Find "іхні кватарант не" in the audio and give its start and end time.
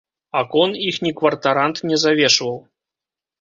0.91-2.01